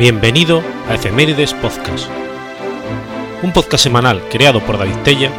[0.00, 2.08] Bienvenido a Efemérides Podcast,
[3.42, 5.30] un podcast semanal creado por David Tella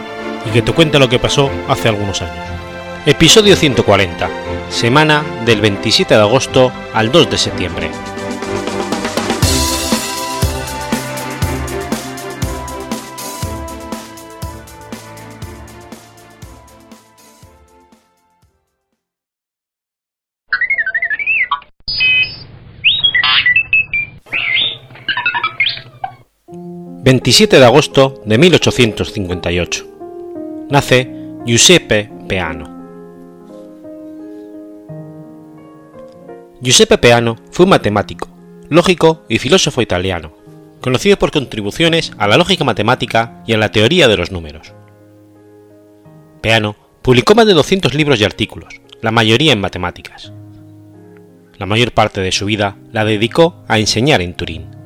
[0.46, 2.46] y que te cuenta lo que pasó hace algunos años.
[3.08, 4.30] Episodio 140,
[4.70, 7.90] semana del 27 de agosto al 2 de septiembre.
[27.12, 29.86] 27 de agosto de 1858.
[30.70, 31.14] Nace
[31.46, 32.70] Giuseppe Peano.
[36.62, 38.30] Giuseppe Peano fue un matemático,
[38.70, 40.32] lógico y filósofo italiano,
[40.80, 44.72] conocido por contribuciones a la lógica matemática y a la teoría de los números.
[46.40, 50.32] Peano publicó más de 200 libros y artículos, la mayoría en matemáticas.
[51.58, 54.81] La mayor parte de su vida la dedicó a enseñar en Turín.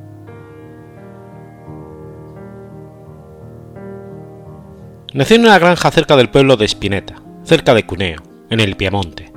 [5.16, 9.32] Nació en una granja cerca del pueblo de Spinetta, cerca de Cuneo, en el Piamonte.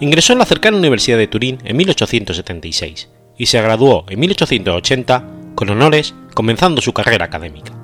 [0.00, 5.68] Ingresó en la cercana Universidad de Turín en 1876 y se graduó en 1880 con
[5.68, 7.74] honores comenzando su carrera académica.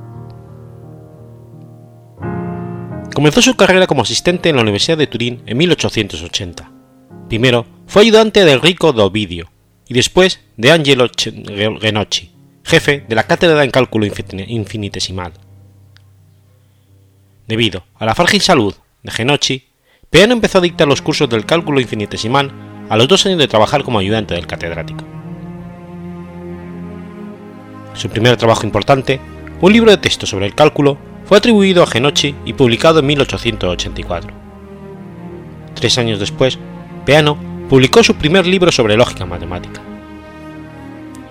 [3.15, 6.73] Comenzó su carrera como asistente en la Universidad de Turín en 1880.
[7.29, 9.53] Primero fue ayudante de Enrico d'Ovidio
[9.87, 11.11] y después de Angelo
[11.83, 12.33] Genocchi,
[12.65, 15.35] jefe de la cátedra en cálculo infinitesimal
[17.49, 19.65] Debido a la frágil salud de Genocchi,
[20.11, 22.53] Peano empezó a dictar los cursos del cálculo infinitesimal
[22.91, 25.03] a los dos años de trabajar como ayudante del catedrático.
[27.95, 29.19] Su primer trabajo importante,
[29.63, 34.31] un libro de texto sobre el cálculo, fue atribuido a Genocchi y publicado en 1884.
[35.75, 36.59] Tres años después,
[37.07, 37.39] Peano
[37.71, 39.81] publicó su primer libro sobre lógica matemática.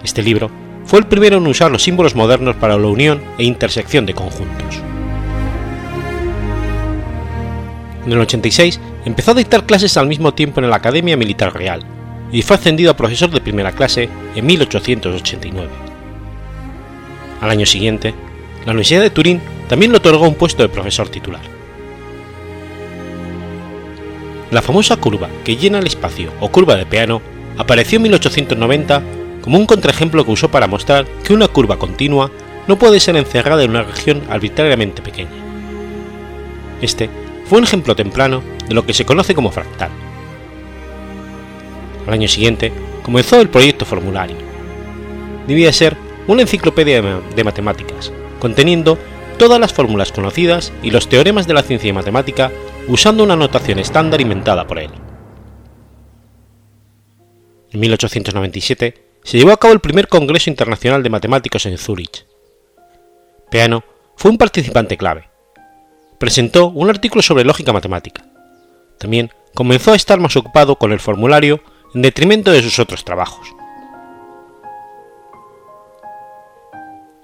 [0.03, 0.49] Este libro
[0.85, 4.81] fue el primero en usar los símbolos modernos para la unión e intersección de conjuntos.
[8.07, 11.81] En el 86 empezó a dictar clases al mismo tiempo en la Academia Militar Real
[12.31, 15.67] y fue ascendido a profesor de primera clase en 1889.
[17.41, 18.13] Al año siguiente,
[18.65, 21.41] la Universidad de Turín también le otorgó un puesto de profesor titular.
[24.51, 27.21] La famosa curva que llena el espacio o curva de Peano
[27.57, 29.03] apareció en 1890
[29.41, 32.31] como un contraejemplo que usó para mostrar que una curva continua
[32.69, 35.29] no puede ser encerrada en una región arbitrariamente pequeña.
[36.81, 37.09] Este
[37.49, 39.89] fue un ejemplo temprano de lo que se conoce como fractal.
[42.05, 42.71] Al año siguiente
[43.03, 44.37] comenzó el proyecto Formulario.
[45.47, 45.95] Debía ser
[46.27, 48.97] una enciclopedia de matemáticas, conteniendo
[49.37, 52.51] todas las fórmulas conocidas y los teoremas de la ciencia y matemática
[52.87, 54.91] usando una notación estándar inventada por él.
[57.71, 62.25] En 1897 se llevó a cabo el primer Congreso Internacional de Matemáticos en Zúrich.
[63.51, 63.83] Peano
[64.15, 65.29] fue un participante clave,
[66.17, 68.25] presentó un artículo sobre lógica matemática.
[68.97, 71.61] También comenzó a estar más ocupado con el formulario
[71.93, 73.47] en detrimento de sus otros trabajos.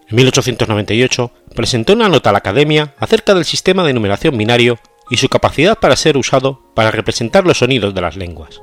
[0.07, 4.77] En 1898 presentó una nota a la Academia acerca del sistema de numeración binario
[5.09, 8.61] y su capacidad para ser usado para representar los sonidos de las lenguas.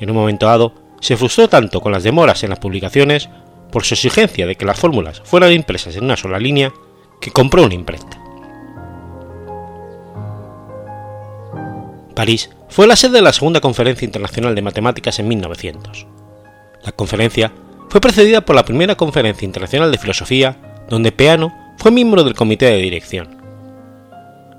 [0.00, 3.28] En un momento dado, se frustró tanto con las demoras en las publicaciones
[3.72, 6.72] por su exigencia de que las fórmulas fueran impresas en una sola línea
[7.20, 8.27] que compró una imprenta.
[12.18, 16.04] París fue la sede de la Segunda Conferencia Internacional de Matemáticas en 1900.
[16.84, 17.52] La conferencia
[17.88, 20.56] fue precedida por la Primera Conferencia Internacional de Filosofía,
[20.88, 23.28] donde Peano fue miembro del comité de dirección.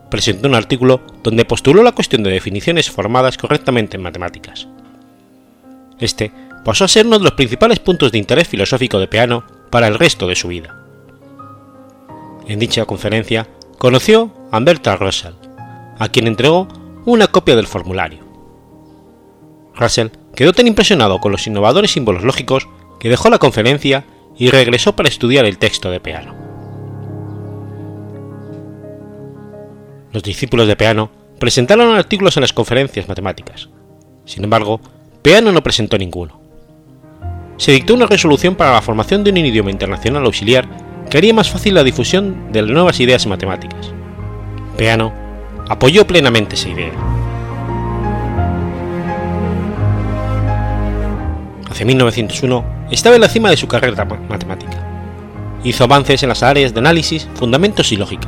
[0.10, 4.70] Presentó un artículo donde postuló la cuestión de definiciones formadas correctamente en matemáticas.
[6.00, 6.32] Este
[6.64, 10.00] pasó a ser uno de los principales puntos de interés filosófico de Peano para el
[10.00, 10.78] resto de su vida.
[12.48, 15.34] En dicha conferencia conoció a Bertrand Russell,
[15.98, 16.70] a quien entregó
[17.06, 18.20] una copia del formulario.
[19.76, 22.68] Russell quedó tan impresionado con los innovadores símbolos lógicos
[23.00, 24.06] que dejó la conferencia
[24.38, 26.36] y regresó para estudiar el texto de Peano.
[30.12, 33.70] Los discípulos de Peano presentaron artículos en las conferencias matemáticas.
[34.26, 34.82] Sin embargo,
[35.22, 36.40] Peano no presentó ninguno.
[37.58, 40.68] Se dictó una resolución para la formación de un idioma internacional auxiliar
[41.10, 43.92] que haría más fácil la difusión de las nuevas ideas matemáticas.
[44.78, 45.29] Peano
[45.70, 46.92] apoyó plenamente esa idea.
[51.70, 54.86] Hacia 1901 estaba en la cima de su carrera matemática.
[55.64, 58.28] Hizo avances en las áreas de análisis, fundamentos y lógica.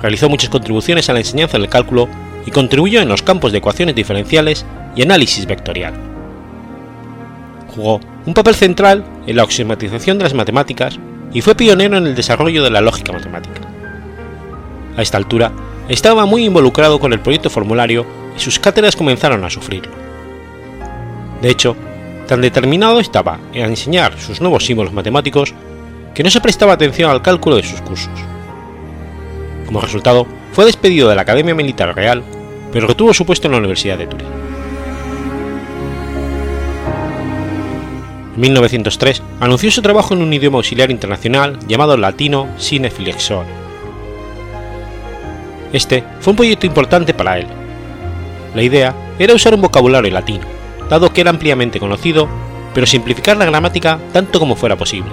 [0.00, 2.08] Realizó muchas contribuciones a la enseñanza del cálculo
[2.46, 4.64] y contribuyó en los campos de ecuaciones diferenciales
[4.96, 5.94] y análisis vectorial.
[7.74, 10.98] Jugó un papel central en la oximatización de las matemáticas
[11.32, 13.60] y fue pionero en el desarrollo de la lógica matemática.
[14.96, 15.52] A esta altura,
[15.88, 18.06] estaba muy involucrado con el proyecto formulario
[18.36, 19.92] y sus cátedras comenzaron a sufrirlo.
[21.40, 21.76] De hecho,
[22.28, 25.54] tan determinado estaba en enseñar sus nuevos símbolos matemáticos
[26.14, 28.12] que no se prestaba atención al cálculo de sus cursos.
[29.66, 32.22] Como resultado, fue despedido de la Academia Militar Real,
[32.72, 34.28] pero retuvo su puesto en la Universidad de Turín.
[38.34, 43.61] En 1903 anunció su trabajo en un idioma auxiliar internacional llamado latino sine flexor.
[45.72, 47.46] Este fue un proyecto importante para él.
[48.54, 50.44] La idea era usar un vocabulario latino,
[50.90, 52.28] dado que era ampliamente conocido,
[52.74, 55.10] pero simplificar la gramática tanto como fuera posible,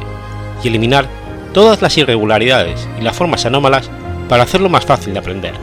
[0.64, 1.08] y eliminar
[1.54, 3.90] todas las irregularidades y las formas anómalas
[4.28, 5.54] para hacerlo más fácil de aprender.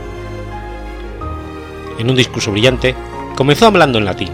[1.99, 2.95] En un discurso brillante,
[3.37, 4.31] comenzó hablando en latín,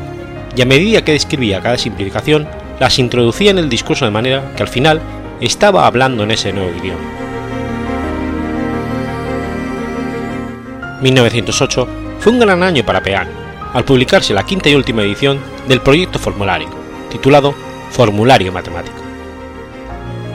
[0.56, 2.48] y a medida que describía cada simplificación,
[2.78, 5.00] las introducía en el discurso de manera que al final
[5.40, 7.21] estaba hablando en ese nuevo idioma.
[11.02, 11.88] 1908
[12.20, 13.30] fue un gran año para Peano,
[13.74, 16.68] al publicarse la quinta y última edición del proyecto formulario,
[17.10, 17.54] titulado
[17.90, 18.96] Formulario Matemático.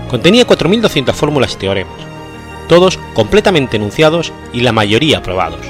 [0.09, 1.95] Contenía 4.200 fórmulas y teoremas,
[2.67, 5.65] todos completamente enunciados y la mayoría aprobados.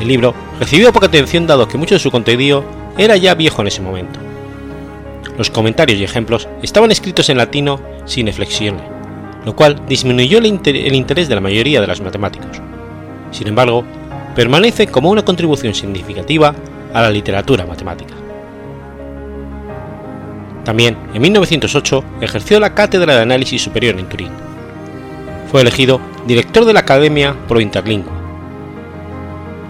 [0.00, 2.64] El libro recibió poca atención dado que mucho de su contenido
[2.98, 4.18] era ya viejo en ese momento.
[5.38, 8.82] Los comentarios y ejemplos estaban escritos en latino sin flexione,
[9.46, 12.60] lo cual disminuyó el interés de la mayoría de los matemáticos.
[13.32, 13.84] Sin embargo,
[14.36, 16.54] permanece como una contribución significativa
[16.94, 18.14] a la literatura matemática.
[20.64, 24.30] También, en 1908, ejerció la cátedra de análisis superior en Turín.
[25.50, 28.12] Fue elegido director de la Academia Pro Interlingua.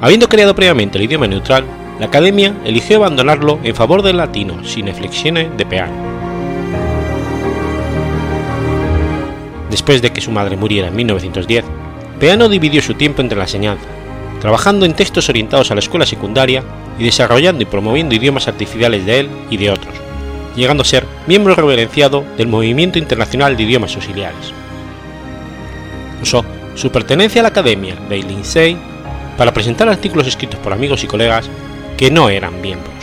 [0.02, 1.64] Habiendo creado previamente el idioma neutral,
[1.98, 5.94] la Academia eligió abandonarlo en favor del latino sin flexione de Peano.
[9.70, 11.64] Después de que su madre muriera en 1910,
[12.22, 13.84] Peano dividió su tiempo entre la enseñanza,
[14.40, 16.62] trabajando en textos orientados a la escuela secundaria
[16.96, 19.92] y desarrollando y promoviendo idiomas artificiales de él y de otros,
[20.54, 24.52] llegando a ser miembro reverenciado del Movimiento Internacional de Idiomas Auxiliares.
[26.22, 26.44] Usó
[26.76, 28.76] su pertenencia a la Academia de Lindsay
[29.36, 31.50] para presentar artículos escritos por amigos y colegas
[31.96, 32.94] que no eran miembros.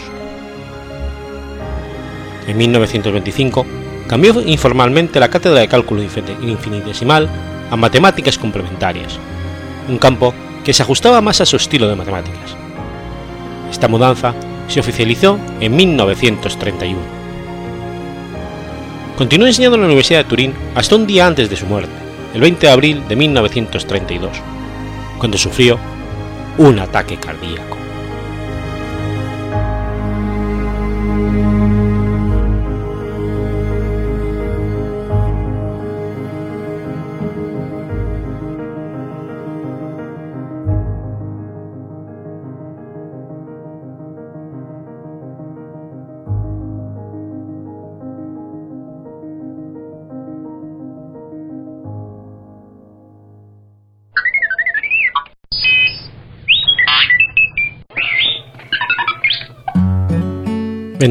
[2.47, 3.65] En 1925
[4.07, 7.29] cambió informalmente la cátedra de cálculo infinitesimal
[7.69, 9.19] a matemáticas complementarias,
[9.87, 10.33] un campo
[10.63, 12.55] que se ajustaba más a su estilo de matemáticas.
[13.71, 14.33] Esta mudanza
[14.67, 16.99] se oficializó en 1931.
[19.17, 21.91] Continuó enseñando en la Universidad de Turín hasta un día antes de su muerte,
[22.33, 24.31] el 20 de abril de 1932,
[25.17, 25.77] cuando sufrió
[26.57, 27.77] un ataque cardíaco.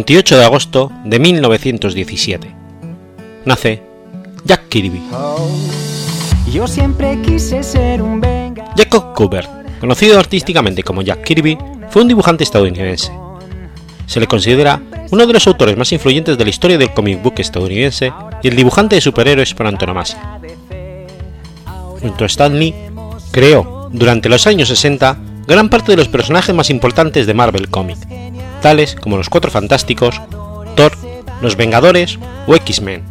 [0.08, 2.54] 28 de agosto de 1917.
[3.44, 3.82] Nace
[4.42, 5.02] Jack Kirby.
[6.50, 8.18] Yo siempre quise ser un
[8.74, 9.46] Jacob Cooper,
[9.78, 11.58] conocido artísticamente como Jack Kirby,
[11.90, 13.12] fue un dibujante estadounidense.
[14.06, 17.34] Se le considera uno de los autores más influyentes de la historia del comic book
[17.36, 18.10] estadounidense
[18.42, 20.40] y el dibujante de superhéroes por antonomasia.
[22.00, 22.74] Junto a Stan Lee,
[23.30, 28.06] creó, durante los años 60, gran parte de los personajes más importantes de Marvel Comics,
[28.60, 30.20] tales como los Cuatro Fantásticos,
[30.74, 30.92] Thor,
[31.40, 33.02] Los Vengadores o X-Men,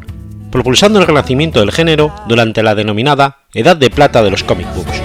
[0.51, 5.01] propulsando el renacimiento del género durante la denominada Edad de Plata de los comic books.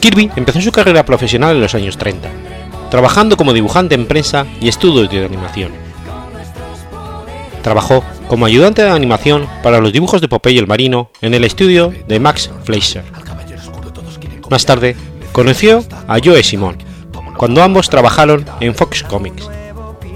[0.00, 2.28] Kirby empezó su carrera profesional en los años 30,
[2.90, 5.72] trabajando como dibujante en prensa y estudios de animación.
[7.62, 11.94] Trabajó como ayudante de animación para los dibujos de Popeye el Marino en el estudio
[12.06, 13.04] de Max Fleischer.
[14.50, 14.94] Más tarde
[15.34, 16.76] Conoció a Joe Simon
[17.36, 19.50] cuando ambos trabajaron en Fox Comics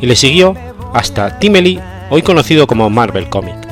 [0.00, 0.54] y le siguió
[0.94, 3.66] hasta Tim Lee, hoy conocido como Marvel Comics.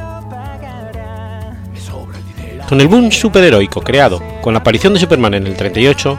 [2.68, 6.18] Con el boom superheroico creado con la aparición de Superman en el 38,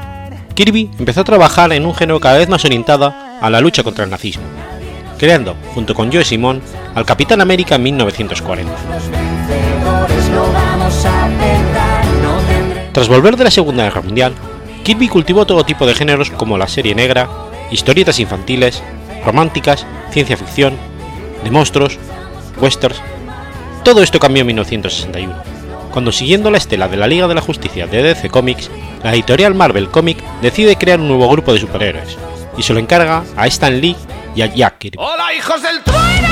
[0.53, 4.05] Kirby empezó a trabajar en un género cada vez más orientado a la lucha contra
[4.05, 4.45] el nazismo,
[5.17, 6.61] creando, junto con Joe Simon,
[6.95, 8.71] al Capitán América en 1940.
[12.93, 14.33] Tras volver de la Segunda Guerra Mundial,
[14.87, 17.27] Kirby cultivó todo tipo de géneros como la serie negra,
[17.71, 18.81] historietas infantiles,
[19.25, 20.77] románticas, ciencia ficción,
[21.43, 21.99] de monstruos,
[22.61, 23.01] westerns.
[23.83, 25.35] Todo esto cambió en 1961,
[25.91, 28.71] cuando siguiendo la estela de la Liga de la Justicia de DC Comics,
[29.03, 32.17] la editorial Marvel Comics decide crear un nuevo grupo de superhéroes
[32.57, 33.97] y se lo encarga a Stan Lee
[34.37, 34.99] y a Jack Kirby.
[35.01, 36.29] ¡Hola, hijos del trueno!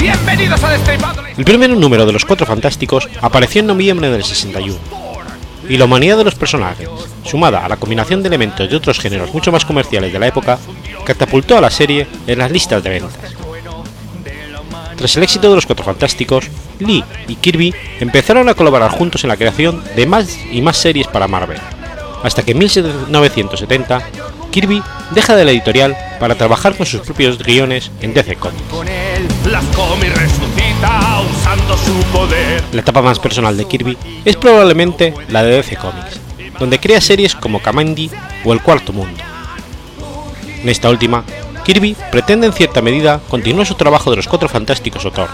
[0.00, 4.24] ¡Bienvenidos a Destripando la El primer número de los Cuatro Fantásticos apareció en noviembre del
[4.24, 5.03] 61,
[5.68, 6.88] y la humanidad de los personajes,
[7.24, 10.58] sumada a la combinación de elementos de otros géneros mucho más comerciales de la época,
[11.04, 13.34] catapultó a la serie en las listas de ventas.
[14.96, 16.46] Tras el éxito de los Cuatro Fantásticos,
[16.78, 21.08] Lee y Kirby empezaron a colaborar juntos en la creación de más y más series
[21.08, 21.58] para Marvel,
[22.22, 24.08] hasta que en 1970
[24.54, 28.62] Kirby deja de la editorial para trabajar con sus propios guiones en DC Comics.
[32.72, 36.20] La etapa más personal de Kirby es probablemente la de DC Comics,
[36.60, 38.12] donde crea series como Kamandi
[38.44, 39.20] o El Cuarto Mundo.
[40.62, 41.24] En esta última,
[41.64, 45.30] Kirby pretende en cierta medida continuar su trabajo de los Cuatro Fantásticos o Thor,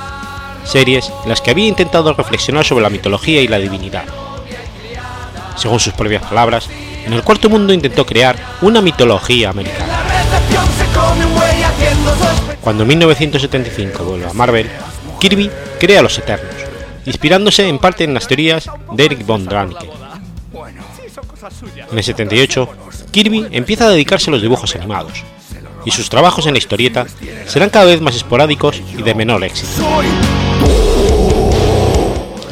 [0.64, 4.04] series en las que había intentado reflexionar sobre la mitología y la divinidad.
[5.56, 6.70] Según sus propias palabras,
[7.10, 9.98] en El Cuarto Mundo intentó crear una mitología americana.
[12.60, 14.70] Cuando en 1975 vuelve a Marvel,
[15.18, 15.50] Kirby
[15.80, 16.54] crea Los Eternos,
[17.06, 19.90] inspirándose en parte en las teorías de Eric von Däniken.
[21.90, 22.68] En el 78,
[23.10, 25.24] Kirby empieza a dedicarse a los dibujos animados,
[25.84, 27.06] y sus trabajos en la historieta
[27.46, 29.82] serán cada vez más esporádicos y de menor éxito.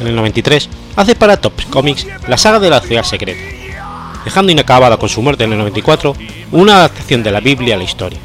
[0.01, 3.58] En el 93, hace para Top Comics la saga de la ciudad secreta,
[4.25, 6.15] dejando inacabada con su muerte en el 94
[6.51, 8.19] una adaptación de la Biblia a la historia.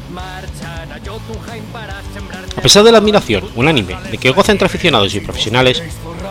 [2.57, 5.83] A pesar de la admiración unánime de que goza entre aficionados y profesionales,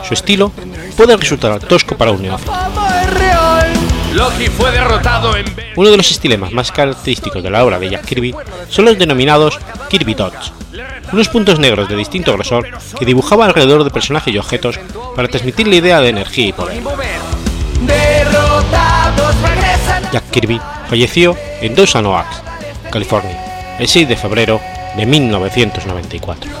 [0.07, 0.51] su estilo
[0.97, 2.51] puede resultar tosco para un neófito.
[5.75, 8.33] Uno de los estilemas más característicos de la obra de Jack Kirby
[8.69, 10.53] son los denominados Kirby Dots,
[11.11, 12.65] unos puntos negros de distinto grosor
[12.97, 14.79] que dibujaba alrededor de personajes y objetos
[15.15, 16.81] para transmitir la idea de energía y poder.
[20.11, 20.59] Jack Kirby
[20.89, 22.41] falleció en Dawson Oaks,
[22.91, 24.61] California, el 6 de febrero
[24.95, 26.51] de 1994.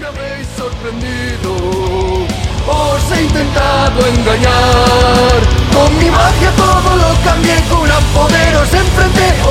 [0.00, 1.54] me habéis sorprendido.
[2.66, 3.02] Os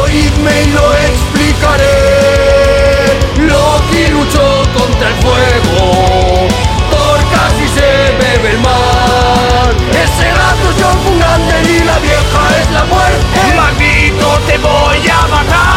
[0.09, 1.93] y lo explicaré.
[3.37, 6.47] Loki luchó contra el fuego.
[6.91, 9.73] Thor casi se bebe el mar.
[9.91, 10.76] Ese gato
[12.71, 13.55] la muerte.
[13.55, 15.76] Maldito, te voy a matar.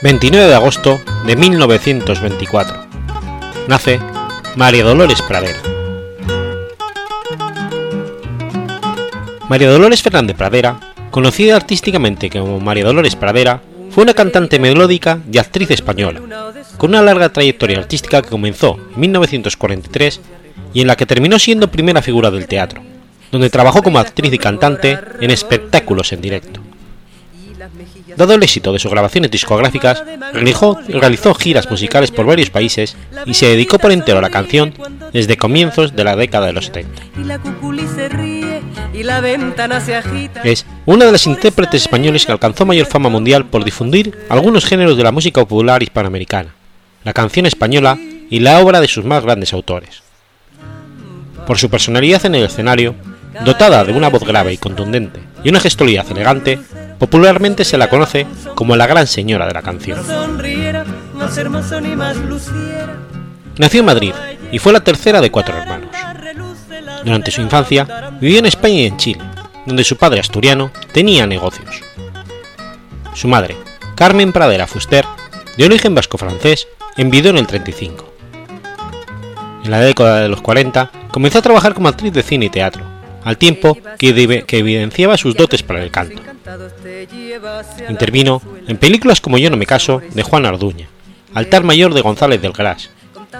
[0.00, 2.86] 29 de agosto de 1924.
[3.66, 3.98] Nace
[4.54, 5.58] María Dolores Pradera.
[9.48, 10.78] María Dolores Fernández Pradera,
[11.10, 16.20] conocida artísticamente como María Dolores Pradera, fue una cantante melódica y actriz española,
[16.76, 20.20] con una larga trayectoria artística que comenzó en 1943
[20.74, 22.82] y en la que terminó siendo primera figura del teatro,
[23.32, 26.67] donde trabajó como actriz y cantante en espectáculos en directo.
[28.16, 32.96] Dado el éxito de sus grabaciones discográficas, realizó, realizó giras musicales por varios países
[33.26, 34.74] y se dedicó por entero a la canción
[35.12, 37.02] desde comienzos de la década de los 70.
[37.20, 38.60] Y la cuculi se ríe
[38.92, 40.42] y la ventana se agita.
[40.42, 44.96] Es una de las intérpretes españoles que alcanzó mayor fama mundial por difundir algunos géneros
[44.96, 46.54] de la música popular hispanoamericana,
[47.04, 47.98] la canción española
[48.30, 50.02] y la obra de sus más grandes autores.
[51.46, 52.94] Por su personalidad en el escenario,
[53.44, 56.58] dotada de una voz grave y contundente y una gestualidad elegante,
[56.98, 60.00] popularmente se la conoce como la gran señora de la canción.
[63.56, 64.12] Nació en Madrid
[64.52, 65.90] y fue la tercera de cuatro hermanos.
[67.04, 69.22] Durante su infancia vivió en España y en Chile,
[69.66, 71.82] donde su padre asturiano tenía negocios.
[73.14, 73.56] Su madre,
[73.94, 75.04] Carmen Pradera Fuster,
[75.56, 78.12] de origen vasco-francés, enviudó en el 35.
[79.64, 82.84] En la década de los 40 comenzó a trabajar como actriz de cine y teatro,
[83.24, 86.20] al tiempo que, evidenciaba sus dotes para el canto.
[87.88, 90.88] Intervino en películas como Yo no me caso de Juan Arduña,
[91.34, 92.90] Altar Mayor de González del Gras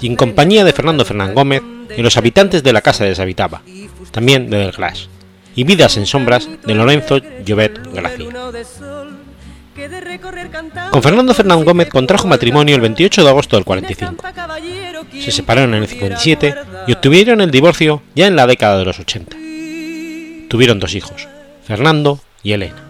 [0.01, 3.63] y en compañía de Fernando Fernán Gómez en Los habitantes de la casa deshabitaba,
[4.11, 5.09] también de Del Gras,
[5.55, 8.27] y Vidas en sombras de Lorenzo Llobet Gracia.
[10.91, 14.25] Con Fernando Fernán Gómez contrajo matrimonio el 28 de agosto del 45.
[15.21, 16.55] Se separaron en el 57
[16.87, 19.48] y obtuvieron el divorcio ya en la década de los 80.
[20.49, 21.29] Tuvieron dos hijos,
[21.65, 22.83] Fernando y Elena.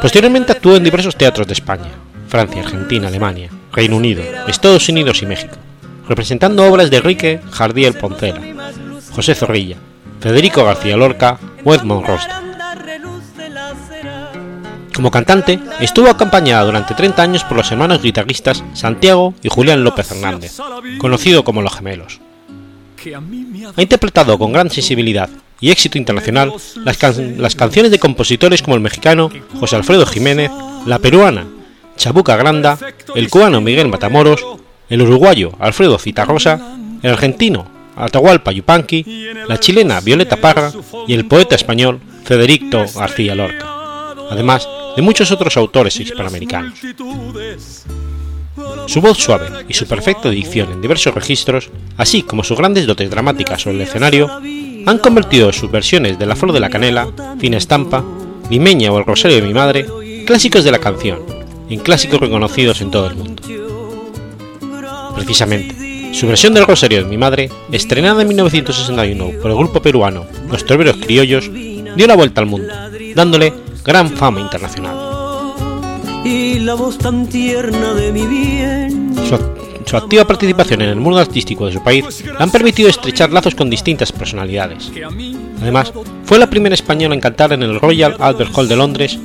[0.00, 1.90] Posteriormente actuó en diversos teatros de España,
[2.28, 5.56] Francia, Argentina, Alemania, Reino Unido, Estados Unidos y México,
[6.06, 8.40] representando obras de Enrique Jardiel Poncela,
[9.12, 9.76] José Zorrilla,
[10.20, 12.04] Federico García Lorca o Edmond.
[14.94, 20.10] Como cantante, estuvo acompañada durante 30 años por los hermanos guitarristas Santiago y Julián López
[20.10, 20.58] Hernández,
[20.98, 22.20] conocido como Los Gemelos.
[23.76, 25.28] Ha interpretado con gran sensibilidad
[25.60, 26.52] y éxito internacional
[26.84, 30.50] las, canciones de compositores como el mexicano José Alfredo Jiménez,
[30.86, 31.46] la peruana
[31.96, 32.78] Chabuca Granda,
[33.14, 34.44] el cubano Miguel Matamoros,
[34.88, 40.72] el uruguayo Alfredo Citarrosa, el argentino Atahualpa Yupanqui, la chilena Violeta Parra
[41.06, 46.74] y el poeta español Federico García Lorca, además de muchos otros autores hispanoamericanos.
[48.86, 53.10] Su voz suave y su perfecta dicción en diversos registros, así como sus grandes dotes
[53.10, 54.30] dramáticas sobre el escenario,
[54.86, 57.08] han convertido sus versiones de La Flor de la Canela,
[57.38, 58.04] Fina Estampa,
[58.50, 59.86] Limeña o El Rosario de mi Madre,
[60.26, 61.20] clásicos de la canción,
[61.68, 63.42] en clásicos reconocidos en todo el mundo.
[65.14, 70.26] Precisamente, su versión del Rosario de mi Madre, estrenada en 1961 por el grupo peruano
[70.50, 72.72] Los Troveros Criollos, dio la vuelta al mundo,
[73.14, 73.52] dándole
[73.84, 75.13] gran fama internacional.
[76.24, 79.14] Y la voz tan tierna de mi bien.
[79.84, 83.54] Su, activa participación en el mundo artístico de su país le han permitido estrechar lazos
[83.54, 84.90] con distintas personalidades.
[85.60, 85.92] Además,
[86.24, 89.18] fue la primera española en cantar en el Royal Albert Hall de Londres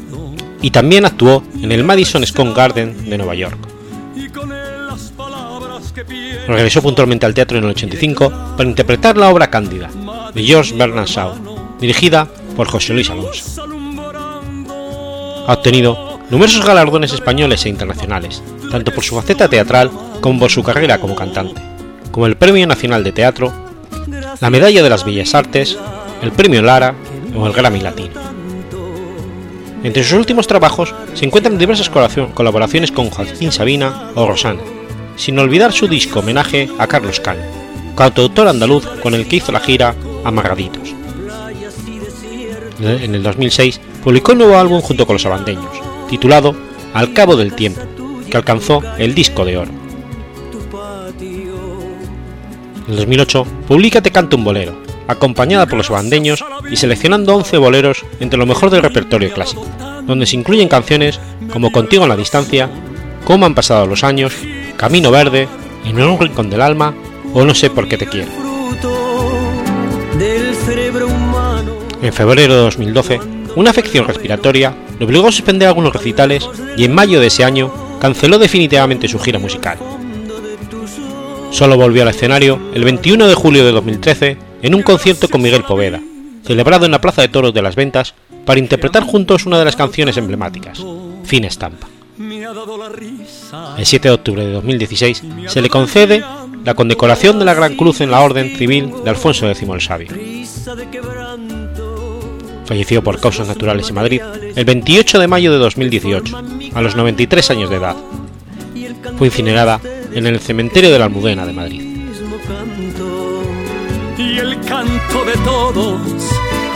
[0.62, 3.58] y también actuó en el Madison Square Garden de Nueva York.
[6.48, 9.90] Regresó puntualmente al teatro en el 85 para interpretar la obra Cándida,
[10.34, 13.64] de George Bernard Shaw, dirigida por José Luis Alonso.
[15.48, 20.64] Ha obtenido numerosos galardones españoles e internacionales, tanto por su faceta teatral como por su
[20.64, 21.62] carrera como cantante,
[22.12, 23.52] como el Premio Nacional de Teatro,
[24.40, 25.78] la Medalla de las Bellas Artes,
[26.22, 26.94] el Premio Lara
[27.36, 28.20] o el Grammy Latino.
[29.84, 34.62] Entre sus últimos trabajos se encuentran diversas colaboraciones con Joaquín Sabina o Rosana,
[35.16, 37.42] sin olvidar su disco homenaje a Carlos Cano,
[37.96, 40.90] cantautor andaluz con el que hizo la gira Amarraditos.
[42.82, 46.56] En el 2006 publicó un nuevo álbum junto con los abandeños, titulado
[46.94, 47.82] Al cabo del tiempo,
[48.30, 49.72] que alcanzó el disco de oro.
[52.88, 57.58] En el 2008 publica Te canto un bolero, acompañada por los bandeños y seleccionando 11
[57.58, 59.66] boleros entre lo mejor del repertorio clásico,
[60.06, 61.20] donde se incluyen canciones
[61.54, 62.70] como Contigo en la distancia,
[63.26, 64.34] Cómo han pasado los años,
[64.76, 65.48] Camino Verde,
[65.86, 66.96] En un rincón del alma
[67.34, 68.32] o No sé por qué te quiero.
[72.02, 73.20] En febrero de 2012,
[73.56, 77.72] una afección respiratoria le obligó a suspender algunos recitales y en mayo de ese año
[78.00, 79.78] canceló definitivamente su gira musical.
[81.52, 85.64] Solo volvió al escenario el 21 de julio de 2013 en un concierto con Miguel
[85.64, 86.00] Poveda,
[86.44, 88.14] celebrado en la Plaza de Toros de las Ventas,
[88.46, 90.84] para interpretar juntos una de las canciones emblemáticas,
[91.24, 91.88] Fin Estampa.
[93.78, 96.24] El 7 de octubre de 2016 se le concede
[96.66, 100.10] la condecoración de la Gran Cruz en la Orden Civil de Alfonso X el Sabio.
[102.70, 104.22] Falleció por causas naturales en Madrid
[104.56, 106.38] el 28 de mayo de 2018,
[106.76, 107.96] a los 93 años de edad.
[109.18, 109.82] Fue incinerada
[110.14, 111.82] en el cementerio de la Almudena de Madrid
[114.20, 116.00] y el canto de todos,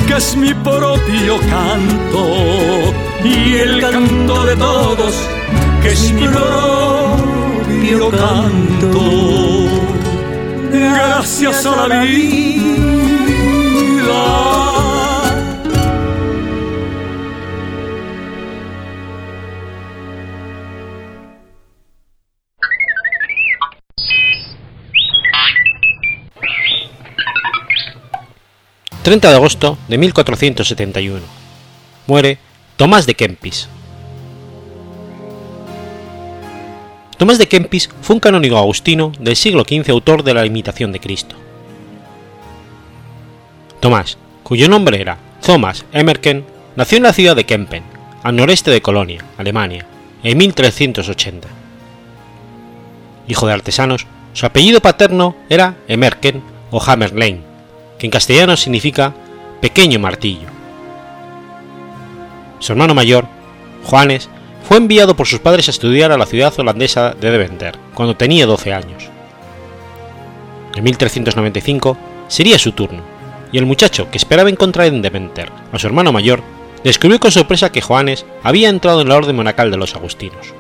[0.08, 2.28] que es mi propio canto,
[3.24, 5.14] y el canto de todos,
[5.84, 9.00] que es mi propio canto.
[10.72, 12.93] Gracias a la vida
[29.04, 31.20] 30 de agosto de 1471.
[32.08, 32.38] Muere
[32.78, 33.68] Tomás de Kempis.
[37.18, 41.02] Tomás de Kempis fue un canónigo agustino del siglo XV autor de la imitación de
[41.02, 41.36] Cristo.
[43.82, 46.46] Tomás, cuyo nombre era Thomas Emmerken,
[46.78, 47.84] nació en la ciudad de Kempen,
[48.24, 49.86] al noreste de Colonia, Alemania,
[50.24, 51.50] en 1380.
[53.28, 57.53] Hijo de artesanos, su apellido paterno era Emerken o Hammerlein,
[58.04, 59.14] en castellano significa
[59.62, 60.48] pequeño martillo.
[62.60, 63.26] Su hermano mayor,
[63.84, 64.30] Juanes,
[64.68, 68.46] fue enviado por sus padres a estudiar a la ciudad holandesa de Deventer cuando tenía
[68.46, 69.10] 12 años.
[70.76, 73.02] En 1395 sería su turno,
[73.52, 76.42] y el muchacho que esperaba encontrar en Deventer a su hermano mayor
[76.84, 80.54] descubrió con sorpresa que Juanes había entrado en la orden monacal de los agustinos.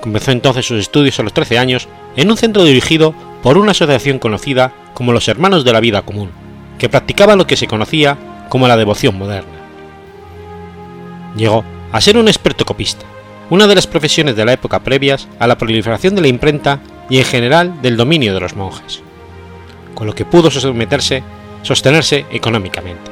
[0.00, 4.18] Comenzó entonces sus estudios a los 13 años en un centro dirigido por una asociación
[4.18, 6.30] conocida como los Hermanos de la Vida Común,
[6.78, 8.16] que practicaba lo que se conocía
[8.48, 9.52] como la devoción moderna.
[11.36, 13.04] Llegó a ser un experto copista,
[13.50, 17.18] una de las profesiones de la época previas a la proliferación de la imprenta y
[17.18, 19.02] en general del dominio de los monjes,
[19.94, 21.22] con lo que pudo someterse,
[21.62, 23.10] sostenerse económicamente.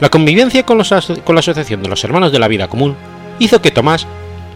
[0.00, 0.82] La convivencia con,
[1.24, 2.96] con la Asociación de los Hermanos de la Vida Común
[3.38, 4.06] hizo que Tomás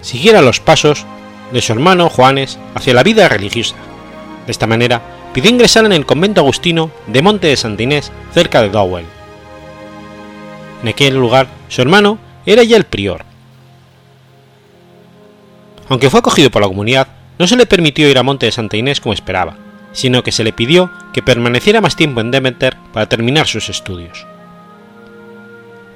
[0.00, 1.06] siguiera los pasos
[1.52, 3.76] de su hermano Juanes hacia la vida religiosa.
[4.46, 8.62] De esta manera, pidió ingresar en el convento agustino de Monte de Santa Inés, cerca
[8.62, 9.06] de Dowell.
[10.82, 13.24] En aquel lugar, su hermano era ya el prior.
[15.88, 17.08] Aunque fue acogido por la comunidad,
[17.38, 19.56] no se le permitió ir a Monte de Santa Inés como esperaba,
[19.92, 24.26] sino que se le pidió que permaneciera más tiempo en Deventer para terminar sus estudios.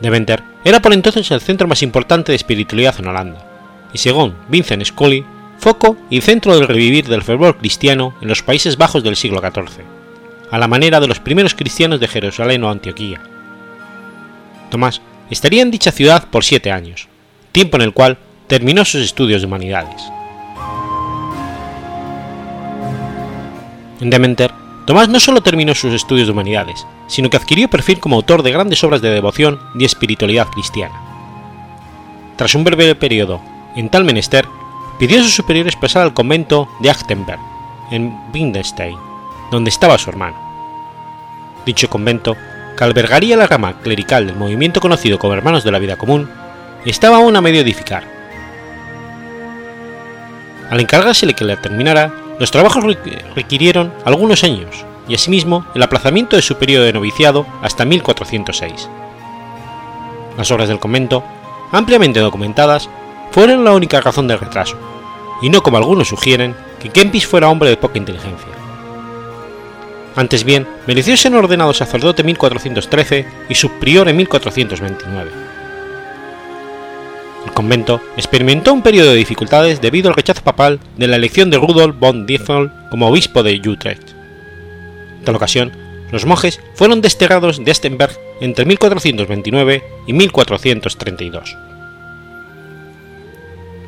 [0.01, 3.47] Deventer era por entonces el centro más importante de espiritualidad en Holanda,
[3.93, 5.25] y según Vincent Scully,
[5.63, 9.85] foco y centro del revivir del fervor cristiano en los Países Bajos del siglo XIV,
[10.51, 13.23] a la manera de los primeros cristianos de Jerusalén o Antioquía.
[14.73, 17.07] Tomás estaría en dicha ciudad por siete años,
[17.53, 20.03] tiempo en el cual terminó sus estudios de humanidades.
[24.01, 24.51] En Deventer,
[24.85, 28.51] Tomás no solo terminó sus estudios de humanidades, sino que adquirió perfil como autor de
[28.51, 31.01] grandes obras de devoción y espiritualidad cristiana.
[32.35, 33.41] Tras un breve periodo
[33.77, 34.45] en tal menester,
[35.03, 37.41] pidió a sus superiores pasar al convento de Achtenberg,
[37.91, 38.97] en Windenstein,
[39.51, 40.37] donde estaba su hermano.
[41.67, 42.37] Dicho convento,
[42.79, 46.31] que albergaría la rama clerical del movimiento conocido como Hermanos de la Vida Común,
[46.85, 48.05] estaba aún a medio edificar.
[50.71, 52.85] Al encargársele que la terminara, los trabajos
[53.35, 58.89] requirieron algunos años y asimismo el aplazamiento de su periodo de noviciado hasta 1406.
[60.39, 61.25] Las obras del convento,
[61.73, 62.89] ampliamente documentadas,
[63.33, 64.77] fueron la única razón del retraso,
[65.41, 68.53] y no como algunos sugieren que Kempis fuera hombre de poca inteligencia.
[70.15, 75.31] Antes bien, mereció ser ordenado sacerdote en 1413 y subprior en 1429.
[77.47, 81.57] El convento experimentó un periodo de dificultades debido al rechazo papal de la elección de
[81.57, 84.11] Rudolf von Diefel como obispo de Utrecht.
[85.19, 85.73] En tal ocasión,
[86.11, 91.57] los monjes fueron desterrados de Estenberg entre 1429 y 1432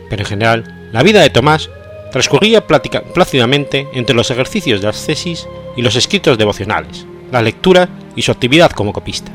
[0.09, 1.71] pero en general la vida de Tomás
[2.13, 8.31] transcurría plácidamente entre los ejercicios de ascesis y los escritos devocionales, la lectura y su
[8.31, 9.33] actividad como copista.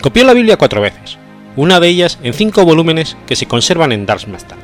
[0.00, 1.18] Copió la Biblia cuatro veces,
[1.56, 4.58] una de ellas en cinco volúmenes que se conservan en Darmstadt.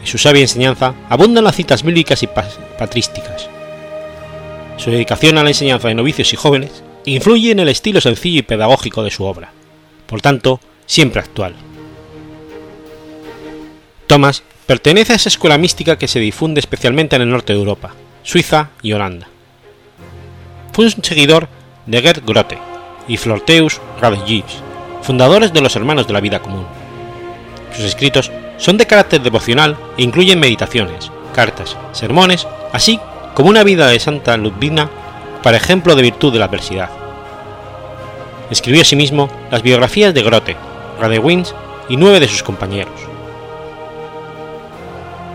[0.00, 2.28] En su sabia enseñanza abundan las citas bíblicas y
[2.78, 3.48] patrísticas.
[4.76, 8.42] Su dedicación a la enseñanza de novicios y jóvenes influye en el estilo sencillo y
[8.42, 9.52] pedagógico de su obra,
[10.06, 11.54] por tanto, siempre actual.
[14.06, 17.94] Thomas pertenece a esa escuela mística que se difunde especialmente en el norte de Europa,
[18.22, 19.28] Suiza y Holanda.
[20.72, 21.48] Fue un seguidor
[21.86, 22.58] de Gerd Grote
[23.08, 24.44] y Florteus Radegis,
[25.02, 26.66] fundadores de los Hermanos de la Vida Común.
[27.74, 33.00] Sus escritos son de carácter devocional e incluyen meditaciones, cartas, sermones, así
[33.34, 34.88] como una vida de Santa Ludvina
[35.42, 36.90] para ejemplo de virtud de la adversidad.
[38.50, 40.56] Escribió asimismo las biografías de Grote,
[41.00, 41.54] Radewins
[41.88, 43.13] y nueve de sus compañeros.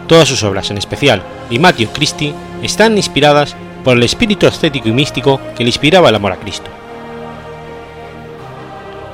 [0.10, 4.92] Todas sus obras, en especial y Matthew Christie, están inspiradas por el espíritu ascético y
[4.92, 6.72] místico que le inspiraba el amor a Cristo.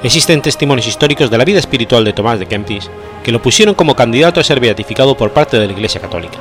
[0.04, 2.90] Existen testimonios históricos de la vida espiritual de Tomás de Kempis
[3.26, 6.38] que lo pusieron como candidato a ser beatificado por parte de la Iglesia Católica.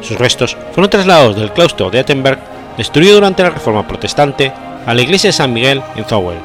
[0.00, 2.40] Sus restos fueron trasladados del claustro de Attenberg,
[2.76, 4.52] destruido durante la Reforma Protestante,
[4.86, 6.38] a la iglesia de San Miguel en Zowell,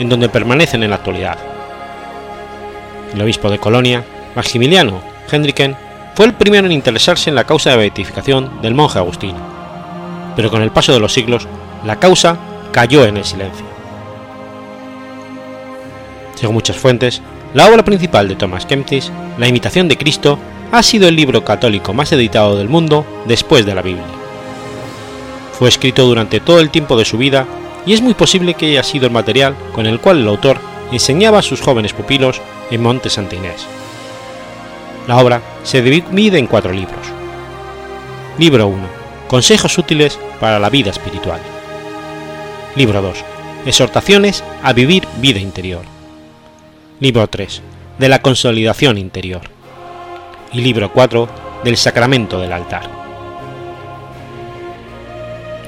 [0.00, 1.38] en donde permanecen en la actualidad.
[3.14, 4.02] El obispo de Colonia,
[4.34, 5.76] Maximiliano Hendriken,
[6.14, 9.38] fue el primero en interesarse en la causa de beatificación del monje agustino,
[10.36, 11.48] pero con el paso de los siglos
[11.84, 12.36] la causa
[12.70, 13.64] cayó en el silencio.
[16.34, 17.22] Según muchas fuentes,
[17.54, 20.38] la obra principal de Thomas Kempis, La imitación de Cristo,
[20.70, 24.06] ha sido el libro católico más editado del mundo después de la Biblia.
[25.58, 27.46] Fue escrito durante todo el tiempo de su vida
[27.84, 30.58] y es muy posible que haya sido el material con el cual el autor
[30.90, 33.66] enseñaba a sus jóvenes pupilos en Monte Santa Inés.
[35.08, 37.04] La obra se divide en cuatro libros.
[38.38, 38.82] Libro 1.
[39.26, 41.40] Consejos útiles para la vida espiritual.
[42.76, 43.18] Libro 2.
[43.66, 45.82] Exhortaciones a vivir vida interior.
[47.00, 47.62] Libro 3.
[47.98, 49.42] De la consolidación interior.
[50.52, 51.28] Y libro 4.
[51.64, 52.88] Del sacramento del altar.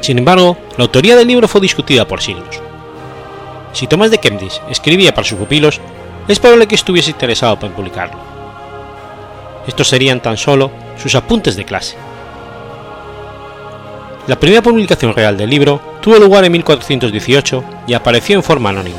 [0.00, 2.60] Sin embargo, la autoría del libro fue discutida por siglos.
[3.72, 5.80] Si Tomás de Kempis escribía para sus pupilos,
[6.28, 8.33] es probable que estuviese interesado por publicarlo.
[9.66, 11.96] Estos serían tan solo sus apuntes de clase.
[14.27, 18.98] La primera publicación real del libro tuvo lugar en 1418 y apareció en forma anónima.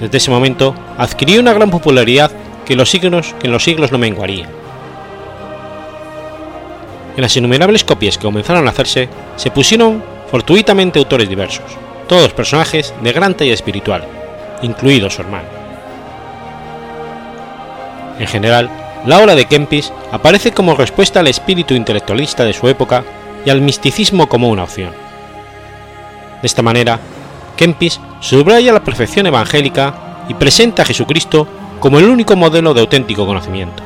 [0.00, 2.30] Desde ese momento adquirió una gran popularidad
[2.64, 4.48] que, los siglos, que en los siglos no menguaría.
[7.16, 11.66] En las innumerables copias que comenzaron a hacerse, se pusieron fortuitamente autores diversos,
[12.08, 14.04] todos personajes de gran talla espiritual,
[14.62, 15.61] incluido su hermano.
[18.22, 18.70] En general,
[19.04, 23.02] la obra de Kempis aparece como respuesta al espíritu intelectualista de su época
[23.44, 24.92] y al misticismo como una opción.
[26.40, 27.00] De esta manera,
[27.56, 31.48] Kempis subraya la perfección evangélica y presenta a Jesucristo
[31.80, 33.82] como el único modelo de auténtico conocimiento.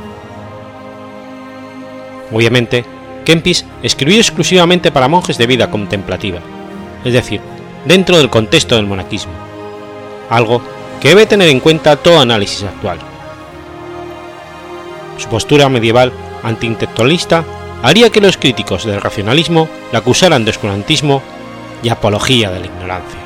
[2.30, 2.84] Obviamente,
[3.24, 6.40] Kempis escribió exclusivamente para monjes de vida contemplativa,
[7.06, 7.40] es decir,
[7.86, 9.32] dentro del contexto del monaquismo,
[10.28, 10.60] algo
[11.00, 12.98] que debe tener en cuenta todo análisis actual.
[15.18, 17.44] Su postura medieval antiintelectualista
[17.82, 21.22] haría que los críticos del racionalismo la acusaran de oscurantismo
[21.82, 23.25] y apología de la ignorancia.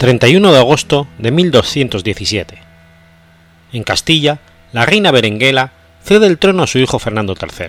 [0.00, 2.56] 31 de agosto de 1217.
[3.74, 4.38] En Castilla,
[4.72, 7.66] la reina Berenguela cede el trono a su hijo Fernando III.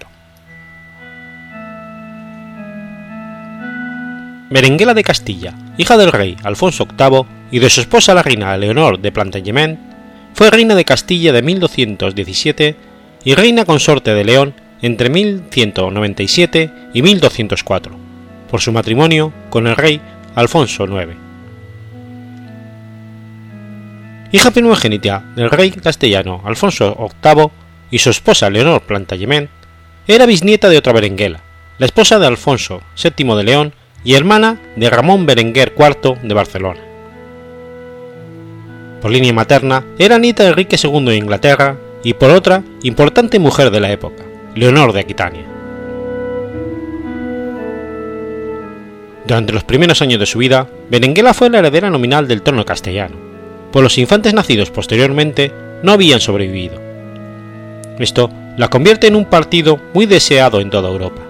[4.50, 9.02] Berenguela de Castilla, hija del rey Alfonso VIII y de su esposa la reina Leonor
[9.02, 9.78] de Plantagenet,
[10.34, 12.76] fue reina de Castilla de 1217
[13.26, 17.94] y reina consorte de León entre 1197 y 1204,
[18.50, 20.00] por su matrimonio con el rey
[20.34, 21.31] Alfonso IX.
[24.32, 27.50] Hija primogénita del rey castellano Alfonso VIII
[27.92, 29.50] y su esposa Leonor Plantagenet,
[30.08, 31.42] era bisnieta de otra Berenguela,
[31.78, 36.80] la esposa de Alfonso VII de León y hermana de Ramón Berenguer IV de Barcelona.
[39.02, 43.70] Por línea materna, era nieta de Enrique II de Inglaterra y por otra, importante mujer
[43.70, 44.24] de la época,
[44.56, 45.46] Leonor de Aquitania.
[49.28, 53.31] Durante los primeros años de su vida, Berenguela fue la heredera nominal del trono castellano
[53.72, 55.52] pues los infantes nacidos posteriormente
[55.84, 56.80] no habían sobrevivido.
[58.00, 61.22] Esto la convierte en un partido muy deseado en toda Europa.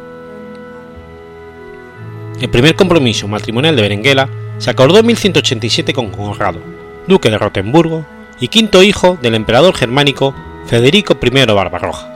[2.39, 6.59] El primer compromiso matrimonial de Berenguela se acordó en 1187 con Conrado,
[7.07, 8.05] duque de Rotemburgo
[8.39, 10.33] y quinto hijo del emperador germánico
[10.65, 12.07] Federico I Barbarroja.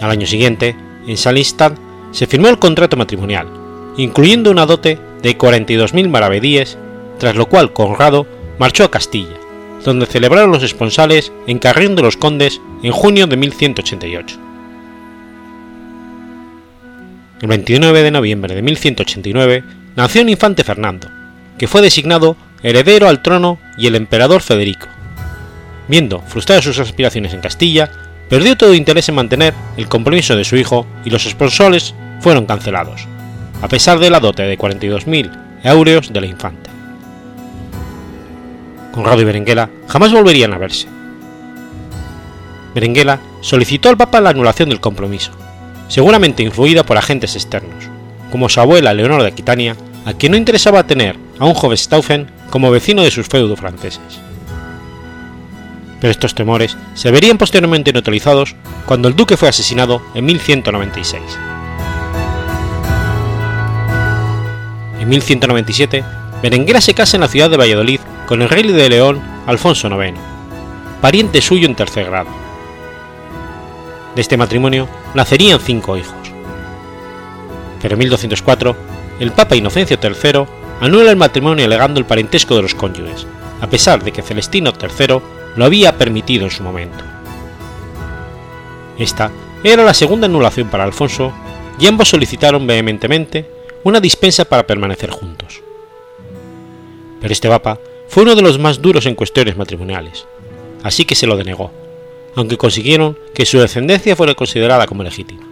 [0.00, 1.72] Al año siguiente, en Salistad,
[2.10, 3.48] se firmó el contrato matrimonial,
[3.96, 6.76] incluyendo una dote de 42.000 maravedíes
[7.18, 8.26] tras lo cual Conrado
[8.58, 9.36] marchó a Castilla,
[9.84, 14.38] donde celebraron los esponsales en Carrión de los Condes en junio de 1188.
[17.42, 21.08] El 29 de noviembre de 1189 nació un infante Fernando,
[21.58, 24.88] que fue designado heredero al trono y el emperador Federico.
[25.88, 27.90] Viendo frustradas sus aspiraciones en Castilla,
[28.28, 33.06] perdió todo interés en mantener el compromiso de su hijo y los esponsales fueron cancelados,
[33.62, 35.30] a pesar de la dote de 42.000
[35.62, 36.65] euros de la infanta.
[38.96, 40.88] Conrado y Berenguela jamás volverían a verse.
[42.74, 45.32] Berenguela solicitó al Papa la anulación del compromiso,
[45.86, 47.84] seguramente influida por agentes externos,
[48.32, 52.30] como su abuela Leonor de Aquitania, a quien no interesaba tener a un joven Stauffen
[52.48, 54.00] como vecino de sus feudos franceses.
[56.00, 58.56] Pero estos temores se verían posteriormente neutralizados
[58.86, 61.22] cuando el duque fue asesinado en 1196.
[65.00, 66.02] En 1197,
[66.46, 70.16] Berenguela se casa en la ciudad de Valladolid con el rey de León Alfonso IX,
[71.00, 72.28] pariente suyo en tercer grado.
[74.14, 76.14] De este matrimonio nacerían cinco hijos.
[77.82, 78.76] Pero en 1204,
[79.18, 80.44] el Papa Inocencio III
[80.80, 83.26] anula el matrimonio alegando el parentesco de los cónyuges,
[83.60, 85.18] a pesar de que Celestino III
[85.56, 87.02] lo había permitido en su momento.
[88.96, 89.32] Esta
[89.64, 91.32] era la segunda anulación para Alfonso
[91.80, 93.50] y ambos solicitaron vehementemente
[93.82, 95.66] una dispensa para permanecer juntos.
[97.26, 100.28] Pero este papa fue uno de los más duros en cuestiones matrimoniales,
[100.84, 101.72] así que se lo denegó,
[102.36, 105.44] aunque consiguieron que su descendencia fuera considerada como legítima.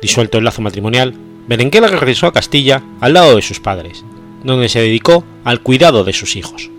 [0.00, 1.14] Disuelto el lazo matrimonial,
[1.48, 4.04] Berenguela regresó a Castilla al lado de sus padres,
[4.44, 6.70] donde se dedicó al cuidado de sus hijos.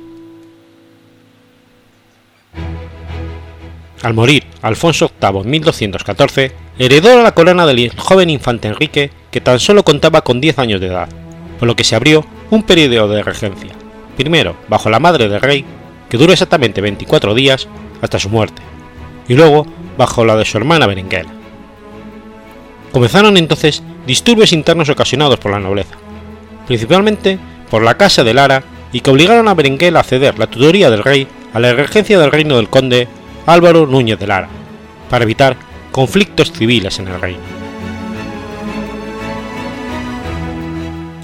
[4.02, 9.60] Al morir Alfonso VIII en 1214, heredó la corona del joven infante Enrique, que tan
[9.60, 11.10] solo contaba con 10 años de edad,
[11.60, 13.72] por lo que se abrió un periodo de regencia,
[14.18, 15.66] primero bajo la madre del rey,
[16.10, 17.68] que duró exactamente 24 días
[18.02, 18.62] hasta su muerte,
[19.28, 19.66] y luego
[19.98, 21.32] bajo la de su hermana Berenguela.
[22.92, 25.96] Comenzaron entonces disturbios internos ocasionados por la nobleza,
[26.68, 27.40] principalmente
[27.70, 31.04] por la casa de Lara y que obligaron a Berenguela a ceder la tutoría del
[31.04, 33.08] rey a la regencia del reino del conde
[33.46, 34.50] Álvaro Núñez de Lara,
[35.10, 35.58] para evitar
[35.92, 37.55] conflictos civiles en el reino.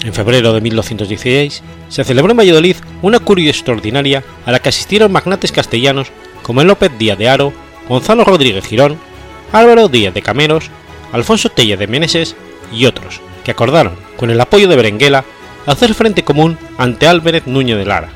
[0.04, 5.12] En febrero de 1216 se celebró en Valladolid una curia extraordinaria a la que asistieron
[5.12, 6.08] magnates castellanos
[6.42, 7.52] como López Díaz de Aro,
[7.88, 8.98] Gonzalo Rodríguez Girón,
[9.52, 10.70] Álvaro Díaz de Cameros,
[11.12, 12.34] Alfonso Telle de Meneses
[12.72, 15.24] y otros, que acordaron, con el apoyo de Berenguela,
[15.66, 18.08] hacer frente común ante Álvarez Núñez de Lara.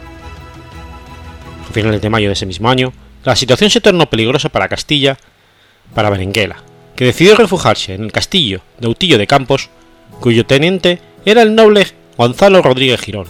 [1.68, 2.92] A finales de mayo de ese mismo año,
[3.24, 5.18] la situación se tornó peligrosa para Castilla,
[5.94, 6.56] para Berenguela,
[6.96, 9.68] que decidió refugiarse en el castillo de Utillo de Campos,
[10.20, 11.86] cuyo teniente era el noble
[12.16, 13.26] Gonzalo Rodríguez Girón,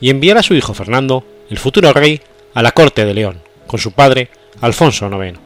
[0.00, 2.20] y enviar a su hijo Fernando, el futuro rey,
[2.54, 4.28] a la corte de León, con su padre,
[4.60, 5.38] Alfonso IX.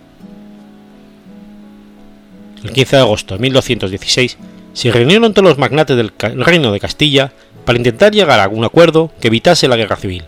[2.65, 4.39] El 15 de agosto de 1216
[4.73, 7.33] se reunieron todos los magnates del reino de Castilla
[7.65, 10.25] para intentar llegar a un acuerdo que evitase la guerra civil,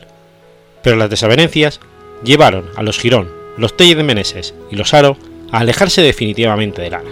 [0.82, 1.80] pero las desavenencias
[2.22, 5.16] llevaron a los Girón, los Telle de Meneses y los Aro
[5.50, 7.10] a alejarse definitivamente de Lara.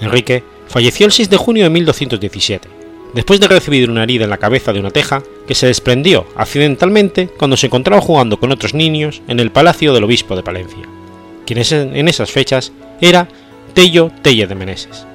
[0.00, 2.68] Enrique falleció el 6 de junio de 1217,
[3.14, 7.28] después de recibir una herida en la cabeza de una teja que se desprendió accidentalmente
[7.28, 10.82] cuando se encontraba jugando con otros niños en el palacio del obispo de Palencia,
[11.46, 13.28] quien en esas fechas era
[13.74, 15.06] Tello Telle de Meneses.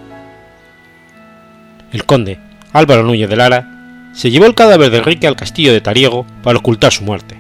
[1.91, 2.39] El conde
[2.71, 6.59] Álvaro Núñez de Lara se llevó el cadáver de Enrique al castillo de Tariego para
[6.59, 7.37] ocultar su muerte,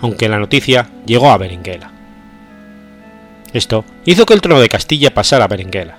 [0.00, 1.92] aunque la noticia llegó a Berenguela.
[3.52, 5.98] Esto hizo que el trono de Castilla pasara a Berenguela,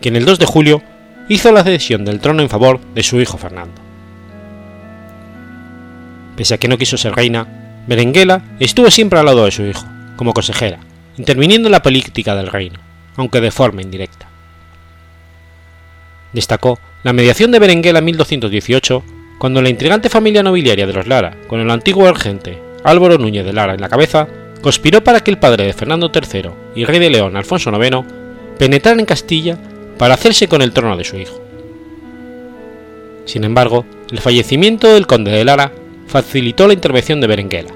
[0.00, 0.82] quien el 2 de julio
[1.28, 3.80] hizo la cesión del trono en favor de su hijo Fernando.
[6.36, 7.46] Pese a que no quiso ser reina,
[7.86, 9.86] Berenguela estuvo siempre al lado de su hijo,
[10.16, 10.80] como consejera,
[11.16, 12.80] interviniendo en la política del reino,
[13.16, 14.28] aunque de forma indirecta.
[16.32, 19.04] Destacó la mediación de Berenguela en 1218,
[19.38, 23.52] cuando la intrigante familia nobiliaria de los Lara, con el antiguo regente Álvaro Núñez de
[23.52, 24.28] Lara en la cabeza,
[24.60, 28.06] conspiró para que el padre de Fernando III y rey de León Alfonso IX
[28.58, 29.58] penetraran en Castilla
[30.00, 31.38] para hacerse con el trono de su hijo.
[33.26, 35.72] Sin embargo, el fallecimiento del conde de Lara
[36.06, 37.70] facilitó la intervención de Berenguela,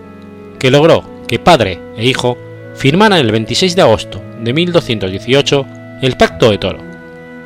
[0.59, 2.39] que logró que padre e hijo
[2.77, 5.67] firmaran el 26 de agosto de 1218
[6.01, 6.79] el Pacto de Toro,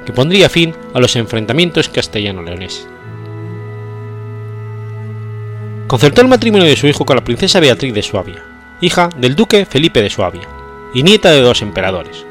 [0.06, 2.86] que pondría fin a los enfrentamientos castellano-leoneses.
[5.88, 8.44] Concertó el matrimonio de su hijo con la princesa Beatriz de Suabia,
[8.80, 10.46] hija del duque Felipe de Suabia,
[10.94, 12.24] y nieta de dos emperadores,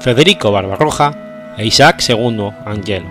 [0.00, 3.06] Federico Barbarroja e Isaac II Angelo.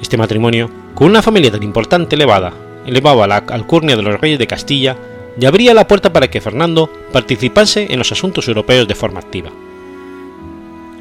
[0.00, 2.52] Este matrimonio, con una familia tan importante elevada,
[2.86, 4.96] elevaba la alcurnia de los reyes de Castilla
[5.38, 9.50] y abría la puerta para que Fernando participase en los asuntos europeos de forma activa.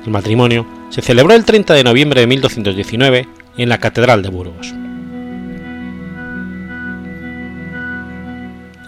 [0.06, 4.74] El matrimonio se celebró el 30 de noviembre de 1219 en la Catedral de Burgos.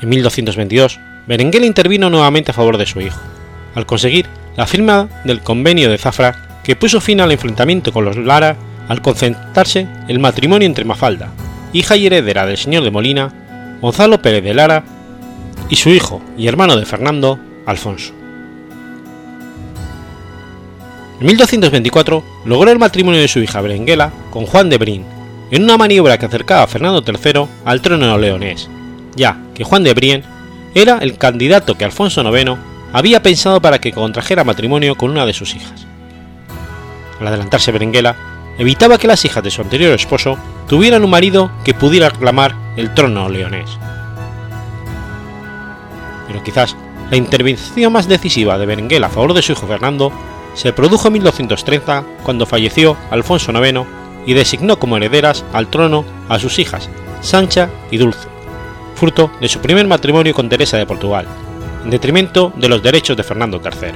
[0.02, 3.20] En 1222, Berenguela intervino nuevamente a favor de su hijo,
[3.76, 4.26] al conseguir
[4.58, 8.56] la firma del convenio de Zafra que puso fin al enfrentamiento con los Lara
[8.88, 11.32] al concentrarse el matrimonio entre Mafalda,
[11.74, 14.84] hija y heredera del señor de Molina, Gonzalo Pérez de Lara,
[15.70, 18.14] y su hijo y hermano de Fernando, Alfonso.
[21.20, 25.06] En 1224 logró el matrimonio de su hija Berenguela con Juan de Brin,
[25.52, 28.70] en una maniobra que acercaba a Fernando III al trono leonés,
[29.16, 30.24] ya que Juan de Brienne
[30.74, 32.58] era el candidato que Alfonso IX
[32.94, 35.86] había pensado para que contrajera matrimonio con una de sus hijas.
[37.22, 38.16] Al adelantarse Berenguela,
[38.58, 42.94] evitaba que las hijas de su anterior esposo tuvieran un marido que pudiera reclamar el
[42.96, 43.78] trono leonés.
[46.28, 46.76] Pero quizás
[47.12, 50.12] la intervención más decisiva de Berenguela a favor de su hijo Fernando
[50.56, 53.82] se produjo en 1230 cuando falleció Alfonso IX
[54.26, 56.90] y designó como herederas al trono a sus hijas
[57.22, 58.28] Sancha y Dulce,
[58.96, 61.28] fruto de su primer matrimonio con Teresa de Portugal,
[61.84, 63.92] en detrimento de los derechos de Fernando III.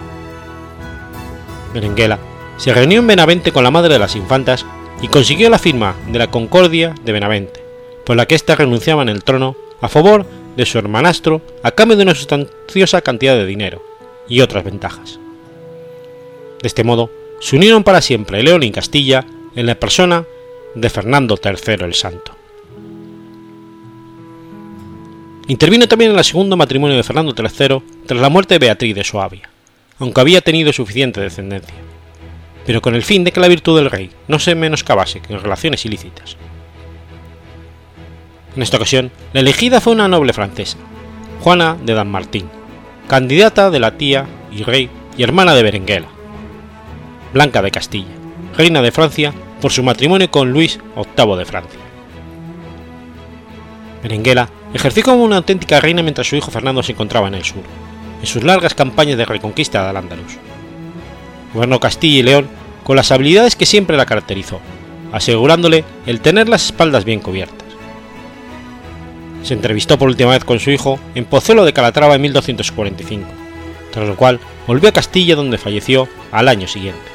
[1.73, 2.19] Berenguela
[2.57, 4.65] se reunió en Benavente con la madre de las infantas
[5.01, 7.61] y consiguió la firma de la Concordia de Benavente,
[8.05, 10.25] por la que ésta renunciaba en el trono a favor
[10.55, 13.83] de su hermanastro a cambio de una sustanciosa cantidad de dinero
[14.27, 15.19] y otras ventajas.
[16.61, 19.25] De este modo, se unieron para siempre León y Castilla
[19.55, 20.25] en la persona
[20.73, 22.35] de Fernando III el Santo.
[25.47, 29.03] Intervino también en el segundo matrimonio de Fernando III tras la muerte de Beatriz de
[29.03, 29.49] Suabia,
[29.99, 31.75] aunque había tenido suficiente descendencia,
[32.65, 35.85] pero con el fin de que la virtud del rey no se menoscabase en relaciones
[35.85, 36.37] ilícitas.
[38.55, 40.77] En esta ocasión, la elegida fue una noble francesa,
[41.41, 42.49] Juana de Martín,
[43.07, 46.07] candidata de la tía y rey y hermana de Berenguela,
[47.33, 48.07] Blanca de Castilla,
[48.57, 51.79] reina de Francia por su matrimonio con Luis VIII de Francia.
[54.01, 57.63] Berenguela ejerció como una auténtica reina mientras su hijo Fernando se encontraba en el sur,
[58.21, 60.37] en sus largas campañas de reconquista del Andalus.
[61.55, 62.47] Gobernó Castilla y León
[62.83, 64.59] con las habilidades que siempre la caracterizó,
[65.13, 67.65] asegurándole el tener las espaldas bien cubiertas.
[69.41, 73.25] Se entrevistó por última vez con su hijo en Pozuelo de Calatrava en 1245,
[73.91, 77.14] tras lo cual volvió a Castilla donde falleció al año siguiente.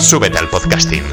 [0.00, 1.04] Súbete al podcasting.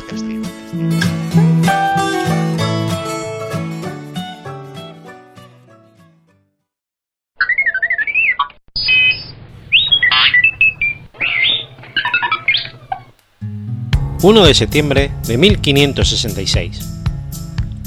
[14.21, 16.79] ...1 de septiembre de 1566...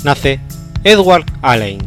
[0.05, 0.39] ...nace
[0.85, 1.81] Edward Alleyn.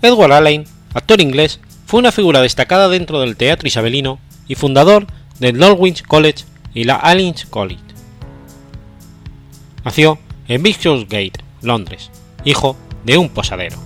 [0.00, 5.06] Edward Alleyn, actor inglés, fue una figura destacada dentro del teatro isabelino y fundador
[5.38, 7.82] del Norwich College y la Allen's College.
[9.84, 10.18] Nació
[10.48, 11.32] en Bishopsgate,
[11.62, 12.10] Londres,
[12.44, 13.76] hijo de un posadero.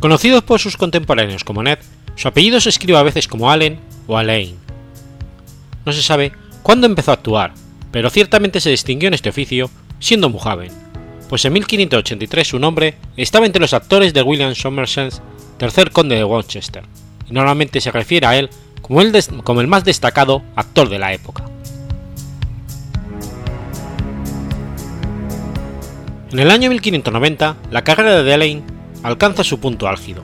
[0.00, 1.78] Conocido por sus contemporáneos como Ned,
[2.16, 4.56] su apellido se escribe a veces como Allen o Alain.
[5.84, 7.54] No se sabe cuándo empezó a actuar,
[7.90, 10.72] pero ciertamente se distinguió en este oficio siendo muy joven,
[11.28, 15.14] pues en 1583 su nombre estaba entre los actores de William Somerset,
[15.56, 16.84] tercer conde de Worcester,
[17.28, 18.50] y normalmente se refiere a él
[18.82, 21.44] como el, más destacado actor de la época.
[26.32, 28.62] En el año 1590, la carrera de Alain
[29.02, 30.22] alcanza su punto álgido,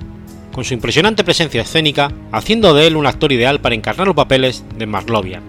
[0.53, 4.65] con su impresionante presencia escénica haciendo de él un actor ideal para encarnar los papeles
[4.77, 5.43] de Marlovian,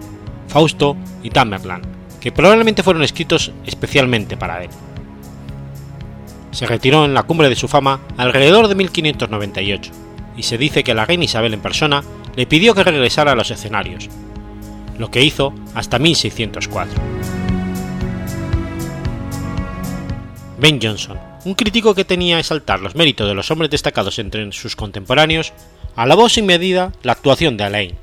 [0.48, 1.84] Fausto y Tamerlane,
[2.20, 4.70] que probablemente fueron escritos especialmente para él.
[6.50, 9.92] Se retiró en la cumbre de su fama alrededor de 1598,
[10.36, 12.02] y se dice que la reina Isabel en persona
[12.36, 14.08] le pidió que regresara a los escenarios,
[14.98, 17.00] lo que hizo hasta 1604.
[20.58, 24.52] Ben Jonson, un crítico que tenía a exaltar los méritos de los hombres destacados entre
[24.52, 25.52] sus contemporáneos,
[25.96, 27.96] alabó sin medida la actuación de Alain.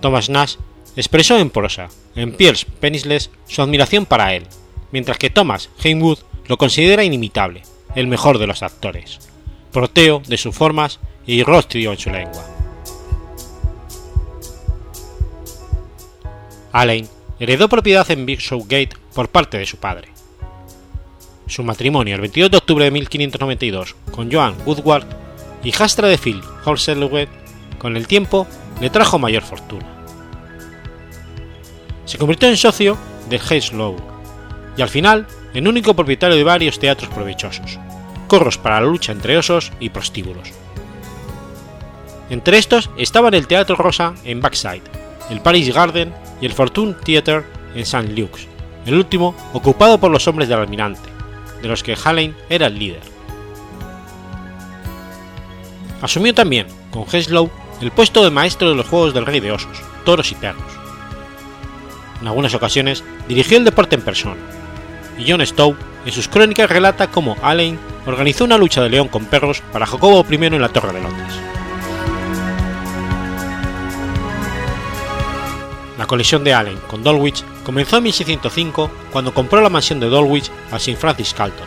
[0.00, 0.56] Thomas Nash
[0.96, 4.44] expresó en prosa, en Pierce Penisless, su admiración para él,
[4.90, 7.62] mientras que Thomas Heywood lo considera inimitable,
[7.94, 9.20] el mejor de los actores,
[9.76, 12.42] proteo de sus formas y rostro en su lengua.
[16.72, 17.06] Alain
[17.38, 20.08] heredó propiedad en Bishopgate por parte de su padre.
[21.46, 25.08] Su matrimonio el 22 de octubre de 1592 con Joan Woodward,
[25.62, 27.28] hijastra de Phil Holselwet,
[27.78, 28.46] con el tiempo
[28.80, 29.86] le trajo mayor fortuna.
[32.06, 32.96] Se convirtió en socio
[33.28, 33.94] de Heslow
[34.74, 37.78] y al final en único propietario de varios teatros provechosos,
[38.26, 40.52] corros para la lucha entre osos y prostíbulos.
[42.28, 44.82] Entre estos estaban el Teatro Rosa en Backside,
[45.30, 48.12] el Paris Garden y el Fortune Theatre en St.
[48.14, 48.48] Luke's,
[48.84, 51.08] el último ocupado por los hombres del almirante,
[51.62, 53.02] de los que Halein era el líder.
[56.02, 57.50] Asumió también, con Heslow,
[57.80, 60.62] el puesto de maestro de los juegos del rey de osos, toros y perros.
[62.20, 64.40] En algunas ocasiones dirigió el deporte en persona,
[65.18, 69.26] y John Stowe en sus crónicas relata cómo Alleyn organizó una lucha de león con
[69.26, 71.34] perros para Jacobo I en la Torre de Londres.
[75.98, 80.50] La colisión de Allen con Dulwich comenzó en 1605 cuando compró la mansión de Dulwich
[80.70, 81.66] a Sir Francis Calton.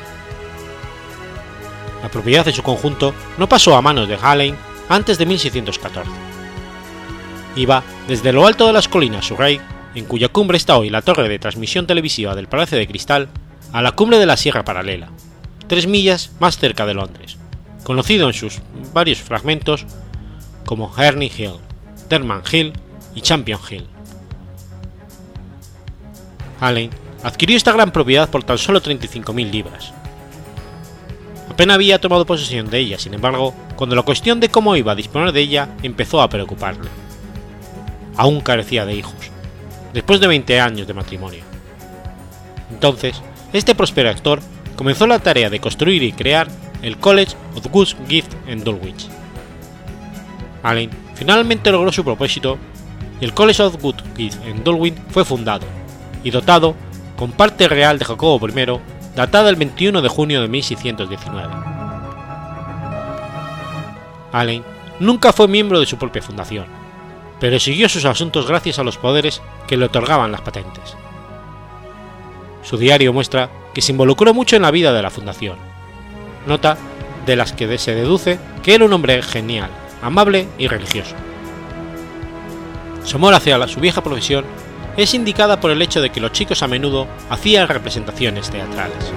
[2.02, 4.56] La propiedad en su conjunto no pasó a manos de Allen
[4.88, 6.10] antes de 1614.
[7.56, 9.60] Iba desde lo alto de las colinas Surrey,
[9.96, 13.28] en cuya cumbre está hoy la torre de transmisión televisiva del Palacio de Cristal,
[13.74, 15.10] a la cumbre de la Sierra Paralela,
[15.70, 17.38] tres millas más cerca de Londres,
[17.84, 18.60] conocido en sus
[18.92, 19.86] varios fragmentos
[20.66, 21.54] como Herney Hill,
[22.10, 22.74] Derman Hill
[23.16, 23.88] y Champion Hill.
[26.60, 26.90] Allen
[27.24, 29.94] adquirió esta gran propiedad por tan solo 35.000 libras.
[31.50, 34.96] Apenas había tomado posesión de ella, sin embargo, cuando la cuestión de cómo iba a
[34.96, 36.90] disponer de ella empezó a preocuparle.
[38.18, 39.14] Aún carecía de hijos,
[39.94, 41.44] después de 20 años de matrimonio.
[42.72, 43.22] Entonces,
[43.54, 44.42] este próspero actor
[44.80, 46.48] comenzó la tarea de construir y crear
[46.82, 49.10] el College of Good Gift en Dulwich.
[50.64, 52.58] Allen finalmente logró su propósito
[53.20, 55.66] y el College of Good Gift en Dulwich fue fundado
[56.24, 56.76] y dotado
[57.18, 58.80] con parte real de Jacobo I,
[59.18, 61.54] datada el 21 de junio de 1619.
[64.32, 64.64] Allen
[65.02, 66.68] nunca fue miembro de su propia fundación,
[67.42, 70.96] pero siguió sus asuntos gracias a los poderes que le otorgaban las patentes.
[72.64, 73.50] Su diario muestra
[73.80, 75.56] que se involucró mucho en la vida de la fundación.
[76.46, 76.76] Nota
[77.26, 79.70] de las que se deduce que era un hombre genial,
[80.02, 81.16] amable y religioso.
[83.06, 84.44] Su amor hacia su vieja profesión
[84.98, 89.14] es indicada por el hecho de que los chicos a menudo hacían representaciones teatrales.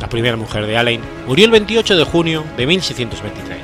[0.00, 3.58] La primera mujer de Allen murió el 28 de junio de 1623.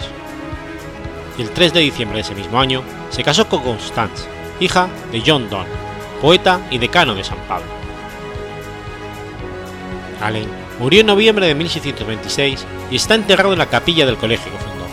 [1.39, 4.27] Y el 3 de diciembre de ese mismo año se casó con Constance,
[4.61, 5.88] hija de John Donne,
[6.21, 7.67] poeta y decano de San Pablo.
[10.21, 10.49] Allen
[10.79, 14.87] murió en noviembre de 1626 y está enterrado en la capilla del colegio que fundó.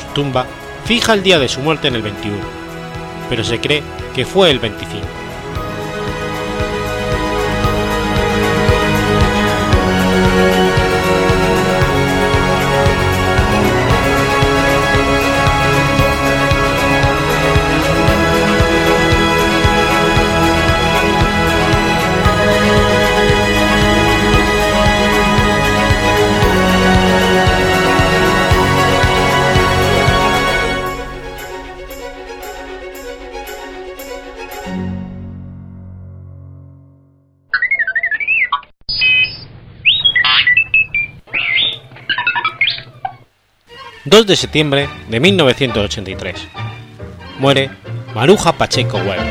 [0.00, 0.46] Su tumba
[0.84, 2.36] fija el día de su muerte en el 21,
[3.28, 3.82] pero se cree
[4.14, 5.21] que fue el 25.
[44.22, 46.36] 2 de septiembre de 1983.
[47.40, 47.70] Muere
[48.14, 49.24] Maruja Pacheco Huergo.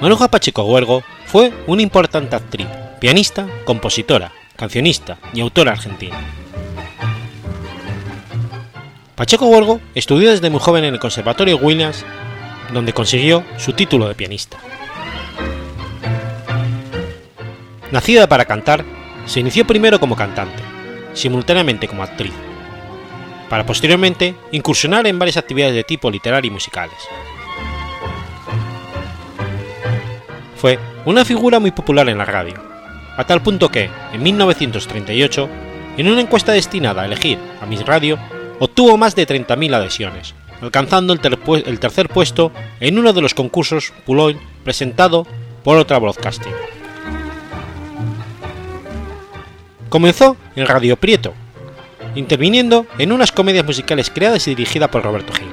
[0.00, 2.66] Maruja Pacheco Huergo fue una importante actriz,
[2.98, 6.16] pianista, compositora, cancionista y autora argentina.
[9.16, 12.06] Pacheco Huergo estudió desde muy joven en el Conservatorio Williams,
[12.72, 14.56] donde consiguió su título de pianista.
[17.92, 18.82] Nacida para cantar,
[19.26, 20.69] se inició primero como cantante,
[21.12, 22.32] simultáneamente como actriz,
[23.48, 26.98] para posteriormente incursionar en varias actividades de tipo literario y musicales.
[30.56, 32.54] Fue una figura muy popular en la radio,
[33.16, 35.48] a tal punto que, en 1938,
[35.96, 38.18] en una encuesta destinada a elegir a Miss Radio,
[38.58, 44.38] obtuvo más de 30.000 adhesiones, alcanzando el, tercer puesto en uno de los concursos Puloy
[44.64, 45.26] presentado
[45.64, 46.52] por otra broadcasting.
[49.90, 51.34] Comenzó en Radio Prieto,
[52.14, 55.48] interviniendo en unas comedias musicales creadas y dirigidas por Roberto Gil.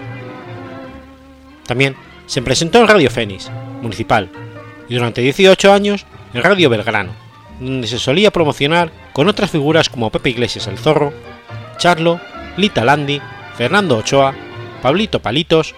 [1.65, 1.95] También
[2.27, 3.49] se presentó en Radio Fénix,
[3.81, 4.29] municipal,
[4.87, 7.13] y durante 18 años en Radio Belgrano,
[7.59, 11.13] donde se solía promocionar con otras figuras como Pepe Iglesias el Zorro,
[11.77, 12.21] Charlo,
[12.57, 13.19] Lita Landi,
[13.55, 14.35] Fernando Ochoa,
[14.83, 15.73] Pablito Palitos,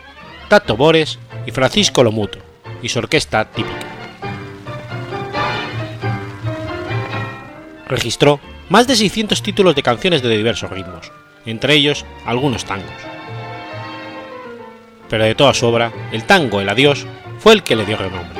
[0.49, 2.39] Tato Bores y Francisco Lomuto,
[2.81, 3.87] y su orquesta típica.
[7.87, 8.39] Registró
[8.69, 11.11] más de 600 títulos de canciones de diversos ritmos,
[11.45, 12.89] entre ellos algunos tangos.
[15.09, 17.05] Pero de toda su obra, el tango El Adiós
[17.39, 18.39] fue el que le dio renombre.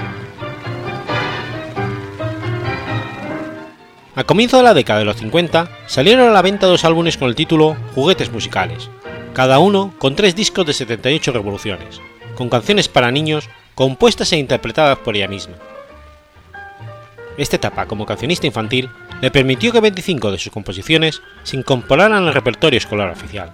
[4.16, 7.30] A comienzo de la década de los 50 salieron a la venta dos álbumes con
[7.30, 8.90] el título Juguetes Musicales,
[9.34, 12.02] cada uno con tres discos de 78 revoluciones,
[12.36, 15.56] con canciones para niños compuestas e interpretadas por ella misma.
[17.38, 18.90] Esta etapa como cancionista infantil
[19.22, 23.52] le permitió que 25 de sus composiciones se incorporaran al repertorio escolar oficial.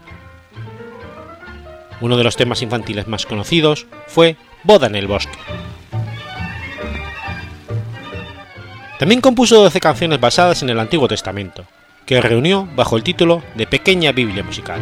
[2.01, 5.38] Uno de los temas infantiles más conocidos fue Boda en el bosque.
[8.99, 11.66] También compuso 12 canciones basadas en el Antiguo Testamento,
[12.05, 14.80] que reunió bajo el título de Pequeña Biblia Musical.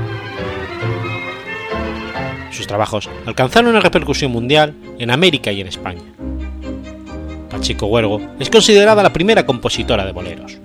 [2.51, 6.03] Sus trabajos alcanzaron una repercusión mundial en América y en España.
[7.49, 10.59] Pacheco Huergo es considerada la primera compositora de boleros.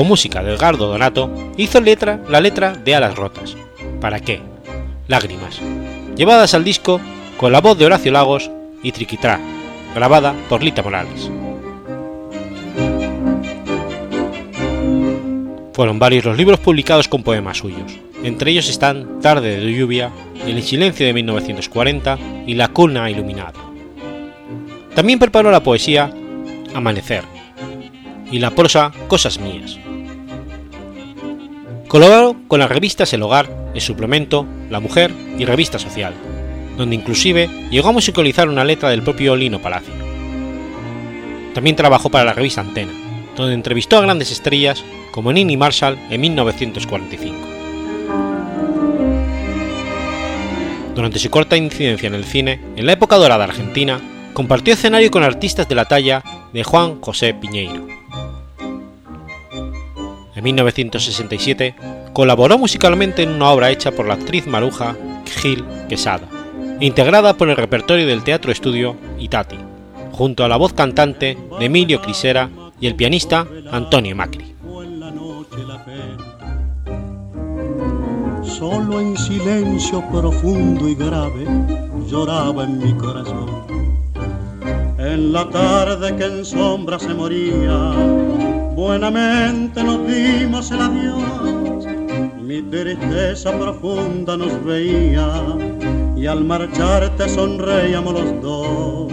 [0.00, 3.54] Con música de Edgardo Donato, hizo letra, la letra de Alas Rotas.
[4.00, 4.40] ¿Para qué?
[5.08, 5.60] Lágrimas,
[6.16, 7.02] llevadas al disco
[7.36, 8.50] con la voz de Horacio Lagos
[8.82, 9.38] y Triquitrá,
[9.94, 11.30] grabada por Lita Morales.
[15.74, 17.92] Fueron varios los libros publicados con poemas suyos,
[18.24, 20.10] entre ellos están Tarde de lluvia,
[20.46, 23.60] El silencio de 1940 y La cuna iluminada.
[24.94, 26.10] También preparó la poesía
[26.72, 27.24] Amanecer,
[28.30, 29.78] y la prosa Cosas Mías.
[31.90, 36.14] Colaboró con las revistas El Hogar, El Suplemento, La Mujer y Revista Social,
[36.76, 39.92] donde inclusive llegó a musicalizar una letra del propio Lino Palacio.
[41.52, 42.92] También trabajó para la revista Antena,
[43.34, 47.36] donde entrevistó a grandes estrellas como Nini Marshall en 1945.
[50.94, 54.00] Durante su corta incidencia en el cine, en la época dorada argentina,
[54.32, 56.22] compartió escenario con artistas de la talla
[56.52, 57.99] de Juan José Piñeiro.
[60.40, 61.74] En 1967
[62.14, 64.96] colaboró musicalmente en una obra hecha por la actriz maruja
[65.42, 66.26] Gil Quesada,
[66.80, 69.58] integrada por el repertorio del Teatro Estudio Itati,
[70.12, 72.48] junto a la voz cantante de Emilio Crisera
[72.80, 74.54] y el pianista Antonio Macri.
[88.80, 91.84] Buenamente nos dimos el adiós.
[92.40, 95.28] Mi tristeza profunda nos veía
[96.16, 99.12] y al marcharte sonreíamos los dos.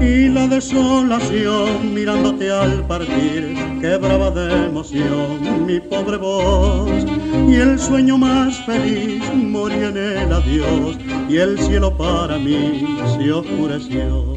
[0.00, 3.42] y la desolación mirándote al partir
[3.80, 7.04] quebraba de emoción mi pobre voz
[7.52, 10.96] y el sueño más feliz moría en el adiós
[11.28, 14.36] y el cielo para mí se oscureció.